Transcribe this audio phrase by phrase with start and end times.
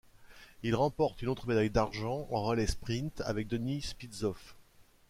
[0.63, 4.55] Il remporte une autre médaille d'argent en relais sprint avec Denis Spitsov.